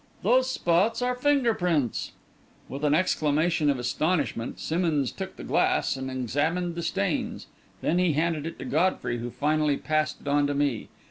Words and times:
"Those 0.23 0.49
spots 0.49 1.03
are 1.03 1.13
finger 1.13 1.53
prints." 1.53 2.13
With 2.67 2.83
an 2.83 2.95
exclamation 2.95 3.69
of 3.69 3.77
astonishment, 3.77 4.59
Simmonds 4.59 5.11
took 5.11 5.35
the 5.35 5.43
glass 5.43 5.95
and 5.95 6.09
examined 6.09 6.73
the 6.73 6.81
stains; 6.81 7.45
then 7.81 7.99
he 7.99 8.13
handed 8.13 8.47
it 8.47 8.57
to 8.57 8.65
Godfrey, 8.65 9.19
who 9.19 9.29
finally 9.29 9.77
passed 9.77 10.19
it 10.21 10.27
on 10.27 10.47
to 10.47 10.55
me. 10.55 10.89